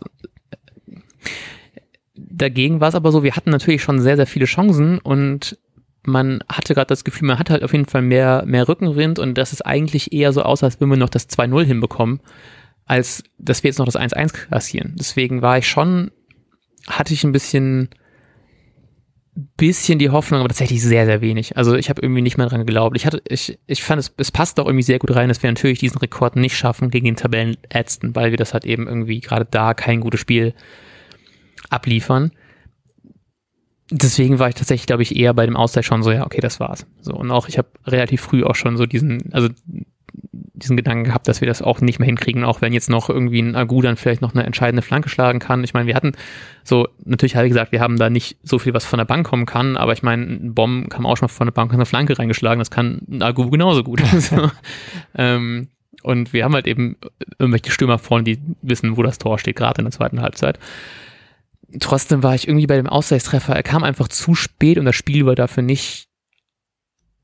[2.15, 5.57] dagegen war es aber so, wir hatten natürlich schon sehr, sehr viele Chancen und
[6.03, 9.39] man hatte gerade das Gefühl, man hat halt auf jeden Fall mehr, mehr Rückenwind und
[9.39, 12.21] das ist eigentlich eher so aus, als wenn wir noch das 2-0 hinbekommen
[12.89, 14.97] als dass wir jetzt noch das 1-1 kassieren.
[14.99, 16.11] Deswegen war ich schon,
[16.89, 17.91] hatte ich ein bisschen,
[19.59, 21.57] bisschen die Hoffnung, aber tatsächlich sehr, sehr wenig.
[21.59, 22.97] Also ich habe irgendwie nicht mehr dran geglaubt.
[22.97, 25.51] Ich hatte, ich, ich fand es, es passt auch irgendwie sehr gut rein, dass wir
[25.51, 29.45] natürlich diesen Rekord nicht schaffen gegen den Tabellenätzten, weil wir das halt eben irgendwie gerade
[29.45, 30.55] da kein gutes Spiel
[31.69, 32.33] abliefern.
[33.91, 36.59] Deswegen war ich tatsächlich, glaube ich, eher bei dem Ausgleich schon so, ja, okay, das
[36.59, 36.87] war's.
[37.03, 39.49] So, und auch, ich habe relativ früh auch schon so diesen, also
[40.33, 43.41] diesen Gedanken gehabt, dass wir das auch nicht mehr hinkriegen, auch wenn jetzt noch irgendwie
[43.41, 45.65] ein Agu dann vielleicht noch eine entscheidende Flanke schlagen kann.
[45.65, 46.13] Ich meine, wir hatten
[46.65, 49.27] so, natürlich habe ich gesagt, wir haben da nicht so viel, was von der Bank
[49.27, 51.87] kommen kann, aber ich meine, ein Bomb kann auch schon mal von der Bank eine
[51.87, 54.03] Flanke reingeschlagen, das kann ein Agu genauso gut.
[54.19, 54.51] so.
[55.15, 55.69] ähm,
[56.03, 56.97] und wir haben halt eben
[57.39, 60.59] irgendwelche Stürmer vorne, die wissen, wo das Tor steht, gerade in der zweiten Halbzeit.
[61.81, 65.27] Trotzdem war ich irgendwie bei dem Ausgleichstreffer, er kam einfach zu spät und das Spiel
[65.27, 66.09] war dafür nicht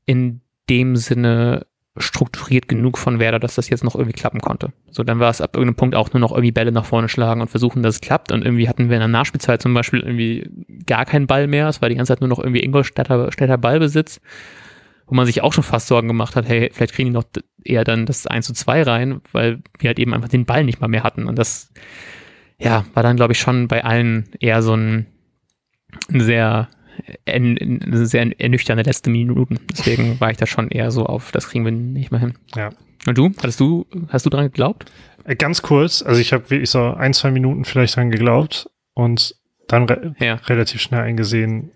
[0.05, 1.65] in dem Sinne
[1.97, 4.73] strukturiert genug von Werder, dass das jetzt noch irgendwie klappen konnte.
[4.91, 7.41] So, dann war es ab irgendeinem Punkt auch nur noch irgendwie Bälle nach vorne schlagen
[7.41, 8.31] und versuchen, dass es klappt.
[8.33, 10.49] Und irgendwie hatten wir in der Nachspielzeit zum Beispiel irgendwie
[10.85, 11.69] gar keinen Ball mehr.
[11.69, 14.19] Es war die ganze Zeit nur noch irgendwie Ingolstädter Städter Ballbesitz,
[15.07, 17.25] wo man sich auch schon fast Sorgen gemacht hat, hey, vielleicht kriegen die noch
[17.63, 20.81] eher dann das 1 zu 2 rein, weil wir halt eben einfach den Ball nicht
[20.81, 21.27] mal mehr hatten.
[21.27, 21.71] Und das,
[22.59, 25.05] ja, war dann, glaube ich, schon bei allen eher so ein,
[26.11, 26.67] ein sehr
[27.25, 29.59] sehr ernüchternde letzte Minuten.
[29.71, 32.33] Deswegen war ich da schon eher so auf, das kriegen wir nicht mehr hin.
[32.55, 32.69] Ja.
[33.07, 33.31] Und du?
[33.37, 34.91] Hattest du, hast du dran geglaubt?
[35.25, 39.35] Äh, ganz kurz, also ich habe wirklich so ein, zwei Minuten vielleicht dran geglaubt und
[39.67, 40.35] dann re ja.
[40.35, 41.71] relativ schnell eingesehen,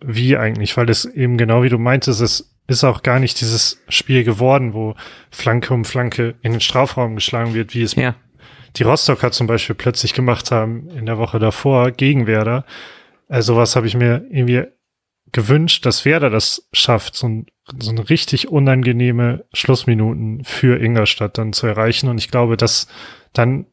[0.00, 3.82] wie eigentlich, weil das eben genau wie du meintest, es ist auch gar nicht dieses
[3.88, 4.94] Spiel geworden, wo
[5.30, 8.14] Flanke um Flanke in den Strafraum geschlagen wird, wie es ja.
[8.76, 12.64] die Rostocker zum Beispiel plötzlich gemacht haben in der Woche davor gegen Werder,
[13.28, 14.64] also was habe ich mir irgendwie
[15.32, 17.46] gewünscht, dass Werder das schafft, so, ein,
[17.78, 22.08] so eine richtig unangenehme Schlussminuten für Ingolstadt dann zu erreichen.
[22.08, 22.88] Und ich glaube, dass
[23.32, 23.66] dann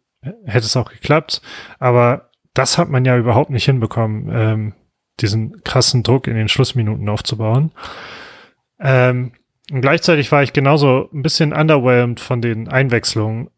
[0.45, 1.41] hätte es auch geklappt.
[1.79, 4.73] Aber das hat man ja überhaupt nicht hinbekommen, ähm,
[5.21, 7.71] diesen krassen Druck in den Schlussminuten aufzubauen.
[8.79, 9.33] Ähm,
[9.71, 13.49] und gleichzeitig war ich genauso ein bisschen underwhelmed von den Einwechslungen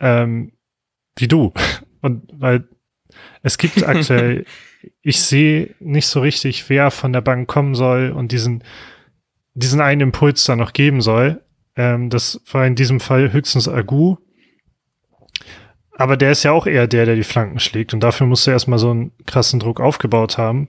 [0.00, 0.52] ähm,
[1.16, 1.52] wie du.
[2.00, 2.68] Und weil
[3.42, 4.44] es gibt aktuell
[5.04, 8.64] ich sehe nicht so richtig, wer von der Bank kommen soll und diesen,
[9.52, 11.42] diesen einen Impuls da noch geben soll.
[11.76, 14.16] Ähm, das war in diesem Fall höchstens Agu.
[15.96, 17.92] Aber der ist ja auch eher der, der die Flanken schlägt.
[17.92, 20.68] Und dafür musst du erstmal so einen krassen Druck aufgebaut haben.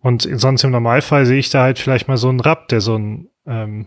[0.00, 2.96] Und sonst im Normalfall sehe ich da halt vielleicht mal so einen Rapp, der so
[2.96, 3.86] einen ähm,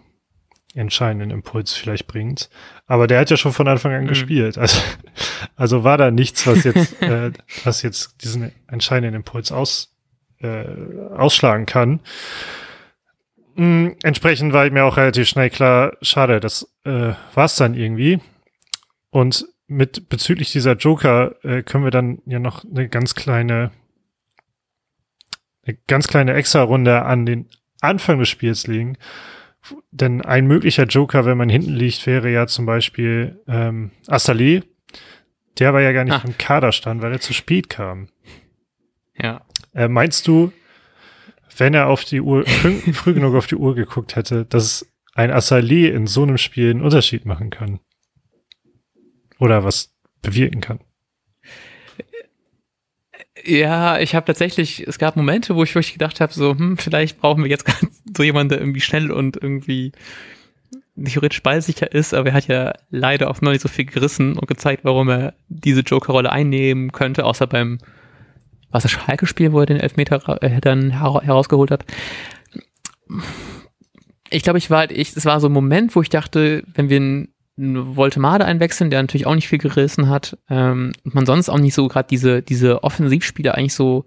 [0.73, 2.49] entscheidenden Impuls vielleicht bringt.
[2.87, 4.07] Aber der hat ja schon von Anfang an mhm.
[4.07, 4.57] gespielt.
[4.57, 4.81] Also,
[5.61, 7.31] also war da nichts, was jetzt, äh,
[7.65, 9.95] was jetzt diesen entscheidenden Impuls aus,
[10.39, 10.65] äh,
[11.15, 11.99] ausschlagen kann.
[13.53, 18.19] Mhm, entsprechend war mir auch relativ schnell klar, schade, das äh, war es dann irgendwie.
[19.11, 23.69] Und mit bezüglich dieser Joker äh, können wir dann ja noch eine ganz kleine,
[25.63, 27.49] eine ganz kleine Extra-Runde an den
[27.81, 28.97] Anfang des Spiels legen.
[29.91, 34.63] Denn ein möglicher Joker, wenn man hinten liegt, wäre ja zum Beispiel ähm, Assalé.
[35.59, 36.23] Der war ja gar nicht ah.
[36.25, 38.07] im Kader stand, weil er zu spät kam.
[39.17, 39.41] Ja.
[39.73, 40.51] Äh, meinst du,
[41.57, 45.31] wenn er auf die Uhr, früh, früh genug auf die Uhr geguckt hätte, dass ein
[45.31, 47.79] Assalé in so einem Spiel einen Unterschied machen kann?
[49.39, 50.79] Oder was bewirken kann?
[53.43, 57.19] Ja, ich habe tatsächlich, es gab Momente, wo ich wirklich gedacht habe, so, hm, vielleicht
[57.19, 57.65] brauchen wir jetzt
[58.15, 59.93] so jemanden, der irgendwie schnell und irgendwie
[61.05, 64.47] theoretisch ballsicher ist, aber er hat ja leider auch noch nicht so viel gerissen und
[64.47, 67.79] gezeigt, warum er diese Joker-Rolle einnehmen könnte, außer beim,
[68.69, 71.85] was das Schalke-Spiel, wo er den Elfmeter äh, dann herausgeholt hat.
[74.29, 76.89] Ich glaube, ich war halt, ich, es war so ein Moment, wo ich dachte, wenn
[76.89, 81.49] wir einen Voltemade einwechseln, der natürlich auch nicht viel gerissen hat, ähm, und man sonst
[81.49, 84.05] auch nicht so gerade diese, diese Offensivspieler eigentlich so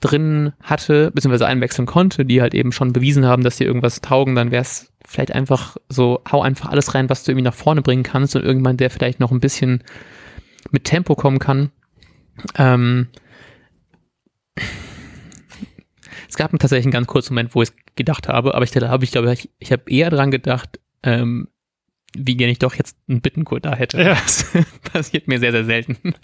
[0.00, 4.34] drin hatte, beziehungsweise einwechseln konnte, die halt eben schon bewiesen haben, dass sie irgendwas taugen,
[4.34, 7.82] dann wäre es vielleicht einfach so, hau einfach alles rein, was du irgendwie nach vorne
[7.82, 9.82] bringen kannst und irgendwann, der vielleicht noch ein bisschen
[10.70, 11.70] mit Tempo kommen kann.
[12.56, 13.08] Ähm,
[16.28, 19.10] es gab tatsächlich einen ganz kurzen Moment, wo ich gedacht habe, aber ich habe, ich
[19.10, 21.48] glaube, ich, ich habe eher dran gedacht, ähm,
[22.16, 24.00] wie gerne ich doch jetzt einen Bittencode da hätte.
[24.00, 24.16] Ja.
[24.24, 24.46] Das
[24.92, 26.14] passiert mir sehr, sehr selten.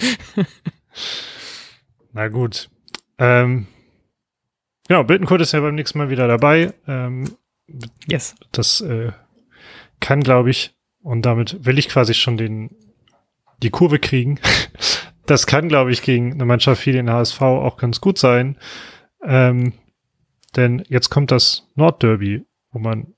[2.12, 2.70] Na gut.
[3.18, 3.66] Ähm,
[4.88, 6.72] genau, Bittencode ist ja beim nächsten Mal wieder dabei.
[6.86, 7.36] Ähm,
[8.06, 8.34] yes.
[8.52, 9.12] Das äh,
[10.00, 12.70] kann, glaube ich, und damit will ich quasi schon den,
[13.62, 14.40] die Kurve kriegen.
[15.26, 18.58] das kann, glaube ich, gegen eine Mannschaft wie den HSV auch ganz gut sein.
[19.22, 19.72] Ähm,
[20.56, 23.14] denn jetzt kommt das Nordderby, wo man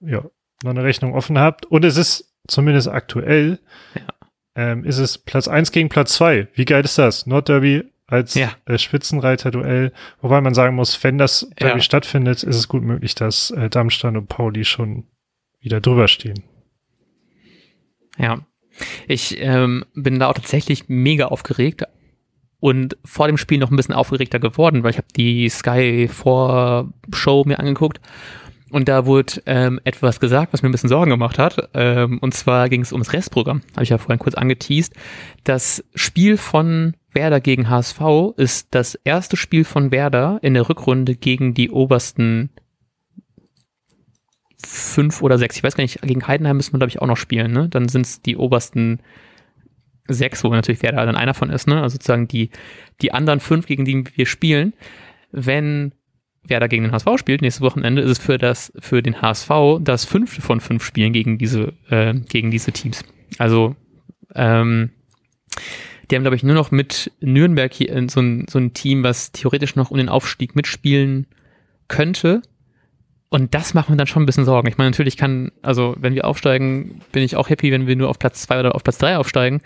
[0.00, 0.24] ja
[0.62, 1.66] noch eine Rechnung offen hat.
[1.66, 3.60] Und es ist zumindest aktuell,
[3.94, 4.02] ja.
[4.54, 6.48] ähm, ist es Platz eins gegen Platz zwei.
[6.54, 7.26] Wie geil ist das?
[7.26, 8.52] Nordderby als ja.
[8.66, 9.92] äh, Spitzenreiter-Duell.
[10.20, 11.82] Wobei man sagen muss, wenn das Derby ja.
[11.82, 15.04] stattfindet, ist es gut möglich, dass äh, Darmstadt und Pauli schon
[15.60, 16.42] wieder drüber stehen.
[18.18, 18.40] Ja.
[19.06, 21.84] Ich ähm, bin da auch tatsächlich mega aufgeregt
[22.60, 26.08] und vor dem Spiel noch ein bisschen aufgeregter geworden, weil ich habe die Sky
[27.12, 28.00] Show mir angeguckt
[28.70, 31.70] und da wurde ähm, etwas gesagt, was mir ein bisschen Sorgen gemacht hat.
[31.74, 33.62] Ähm, und zwar ging es ums Restprogramm.
[33.72, 34.94] Habe ich ja vorhin kurz angeteased.
[35.44, 38.00] Das Spiel von Werder gegen HSV
[38.36, 42.50] ist das erste Spiel von Werder in der Rückrunde gegen die obersten
[44.64, 45.56] fünf oder sechs.
[45.56, 47.52] Ich weiß gar nicht, gegen Heidenheim müssen wir, glaube ich, auch noch spielen.
[47.52, 47.68] Ne?
[47.68, 49.00] Dann sind es die obersten
[50.06, 51.66] sechs, wo natürlich Werder dann einer von ist.
[51.66, 51.82] Ne?
[51.82, 52.50] Also sozusagen die,
[53.00, 54.74] die anderen fünf, gegen die wir spielen.
[55.32, 55.92] Wenn
[56.50, 60.04] Werder gegen den HSV spielt, nächstes Wochenende, ist es für, das, für den HSV das
[60.04, 63.04] fünfte von fünf Spielen gegen diese, äh, gegen diese Teams.
[63.38, 63.76] Also,
[64.34, 64.90] ähm,
[66.10, 69.02] die haben, glaube ich, nur noch mit Nürnberg hier äh, so ein, so ein Team,
[69.02, 71.26] was theoretisch noch um den Aufstieg mitspielen
[71.88, 72.42] könnte.
[73.28, 74.66] Und das macht mir dann schon ein bisschen Sorgen.
[74.68, 78.08] Ich meine, natürlich kann, also wenn wir aufsteigen, bin ich auch happy, wenn wir nur
[78.08, 79.60] auf Platz zwei oder auf Platz drei aufsteigen.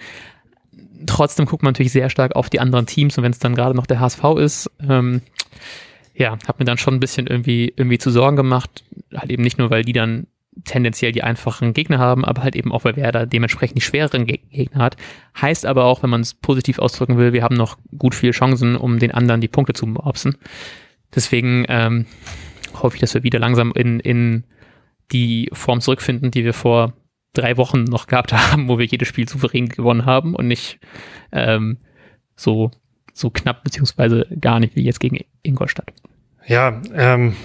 [1.07, 3.75] Trotzdem guckt man natürlich sehr stark auf die anderen Teams und wenn es dann gerade
[3.75, 5.23] noch der HSV ist, ähm,
[6.15, 8.85] ja, hat mir dann schon ein bisschen irgendwie, irgendwie zu Sorgen gemacht.
[9.15, 10.27] Halt eben nicht nur, weil die dann
[10.65, 14.85] tendenziell die einfachen Gegner haben, aber halt eben auch, weil Werder dementsprechend die schwereren Gegner
[14.85, 14.97] hat.
[15.41, 18.77] Heißt aber auch, wenn man es positiv ausdrücken will, wir haben noch gut viele Chancen,
[18.77, 20.37] um den anderen die Punkte zu mopsen.
[21.13, 22.07] Deswegen ähm,
[22.75, 24.45] hoffe ich, dass wir wieder langsam in, in
[25.13, 26.95] die Form zurückfinden, die wir vor
[27.33, 30.79] drei Wochen noch gehabt haben, wo wir jedes Spiel souverän gewonnen haben und nicht
[31.33, 31.79] ähm,
[32.37, 32.71] so
[33.15, 35.93] so knapp beziehungsweise gar nicht wie jetzt gegen Ingolstadt.
[36.47, 37.37] Ja, ähm,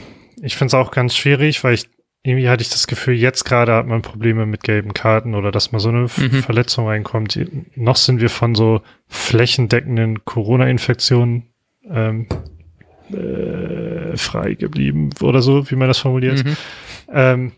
[0.41, 1.89] ich finde es auch ganz schwierig, weil ich
[2.23, 5.71] irgendwie hatte ich das Gefühl, jetzt gerade hat man Probleme mit gelben Karten oder dass
[5.71, 6.43] mal so eine mhm.
[6.43, 7.39] Verletzung reinkommt.
[7.75, 11.43] Noch sind wir von so flächendeckenden Corona-Infektionen
[11.89, 12.27] ähm,
[13.11, 16.43] äh, frei geblieben oder so, wie man das formuliert.
[16.43, 16.57] Mhm.
[17.11, 17.51] Ähm,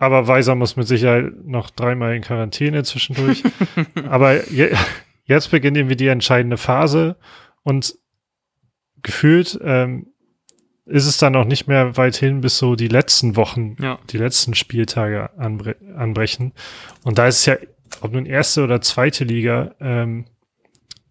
[0.00, 3.44] aber Weiser muss mit Sicherheit noch dreimal in Quarantäne zwischendurch.
[4.08, 4.70] aber je,
[5.24, 7.16] jetzt beginnt irgendwie die entscheidende Phase
[7.62, 7.94] und
[9.02, 10.06] gefühlt ähm,
[10.86, 13.98] ist es dann auch nicht mehr weit hin, bis so die letzten Wochen, ja.
[14.10, 16.52] die letzten Spieltage anbre anbrechen.
[17.04, 17.56] Und da ist es ja,
[18.00, 20.26] ob nun erste oder zweite Liga, ähm,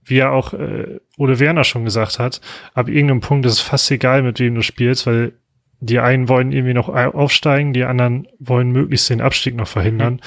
[0.03, 2.41] wie ja auch äh, Ole Werner schon gesagt hat,
[2.73, 5.33] ab irgendeinem Punkt ist es fast egal, mit wem du spielst, weil
[5.79, 10.15] die einen wollen irgendwie noch aufsteigen, die anderen wollen möglichst den Abstieg noch verhindern.
[10.15, 10.19] Mhm.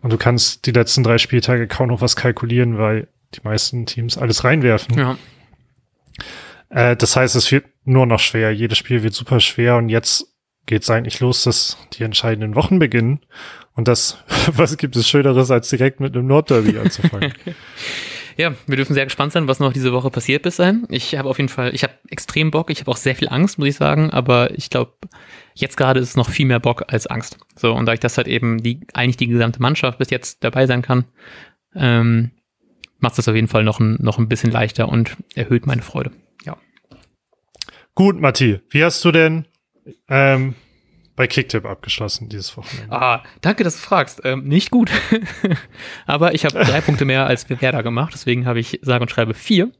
[0.00, 4.18] Und du kannst die letzten drei Spieltage kaum noch was kalkulieren, weil die meisten Teams
[4.18, 4.98] alles reinwerfen.
[4.98, 5.18] Ja.
[6.70, 8.52] Äh, das heißt, es wird nur noch schwer.
[8.52, 10.26] Jedes Spiel wird super schwer und jetzt
[10.66, 13.20] geht es eigentlich los, dass die entscheidenden Wochen beginnen.
[13.74, 17.32] Und das, was gibt es Schöneres, als direkt mit einem Nordderby anzufangen?
[18.36, 20.86] ja, wir dürfen sehr gespannt sein, was noch diese Woche passiert bis dahin.
[20.88, 23.58] Ich habe auf jeden Fall, ich habe extrem Bock, ich habe auch sehr viel Angst,
[23.58, 24.92] muss ich sagen, aber ich glaube,
[25.54, 27.38] jetzt gerade ist es noch viel mehr Bock als Angst.
[27.56, 30.66] So, und da ich das halt eben die, eigentlich die gesamte Mannschaft bis jetzt dabei
[30.66, 31.04] sein kann,
[31.74, 32.30] ähm,
[33.02, 36.12] macht es auf jeden Fall noch ein, noch ein bisschen leichter und erhöht meine Freude.
[36.44, 36.56] Ja.
[37.94, 39.46] Gut, Matti, wie hast du denn
[40.08, 40.54] ähm,
[41.16, 42.92] bei Kicktip abgeschlossen dieses Wochenende?
[42.94, 44.22] Ah, danke, dass du fragst.
[44.24, 44.90] Ähm, nicht gut.
[46.06, 49.34] Aber ich habe drei Punkte mehr als Werder gemacht, deswegen habe ich sage und schreibe
[49.34, 49.72] vier.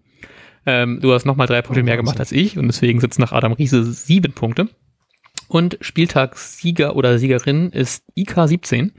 [0.65, 3.33] Ähm, du hast nochmal drei Punkte oh, mehr gemacht als ich und deswegen sitzt nach
[3.33, 4.69] Adam Riese sieben Punkte.
[5.53, 8.93] Und Spieltagssieger oder Siegerin ist IK17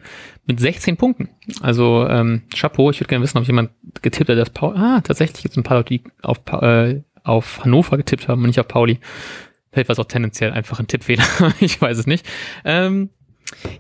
[0.45, 1.29] mit 16 Punkten.
[1.61, 3.71] Also ähm, Chapeau, ich würde gerne wissen, ob jemand
[4.03, 4.77] getippt hat, dass Paul.
[4.77, 8.59] Ah, tatsächlich gibt ein paar Leute, die auf, äh, auf Hannover getippt haben und nicht
[8.59, 8.99] auf Pauli.
[9.71, 11.23] Vielleicht war es auch tendenziell einfach ein Tippfehler.
[11.59, 12.23] ich weiß es nicht.
[12.63, 13.09] Ähm,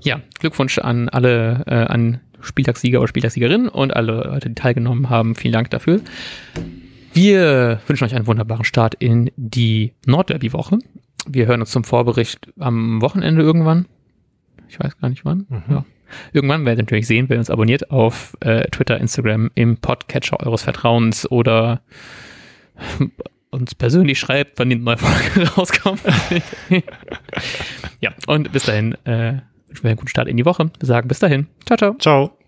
[0.01, 5.35] ja, Glückwunsch an alle, äh, an Spieltagssieger oder Spieltagssiegerin und alle Leute, die teilgenommen haben.
[5.35, 6.01] Vielen Dank dafür.
[7.13, 10.79] Wir wünschen euch einen wunderbaren Start in die Nordderby-Woche.
[11.27, 13.85] Wir hören uns zum Vorbericht am Wochenende irgendwann.
[14.67, 15.45] Ich weiß gar nicht wann.
[15.49, 15.63] Mhm.
[15.69, 15.85] Ja.
[16.31, 20.63] Irgendwann werdet ihr natürlich sehen, wer uns abonniert auf äh, Twitter, Instagram, im Podcatcher eures
[20.63, 21.81] Vertrauens oder
[23.49, 26.01] uns persönlich schreibt, wann die neue Folge rauskommt.
[27.99, 30.69] ja, und bis dahin äh, wünschen wir einen guten Start in die Woche.
[30.79, 31.47] Wir sagen bis dahin.
[31.65, 31.95] Ciao, ciao.
[31.99, 32.42] Ciao.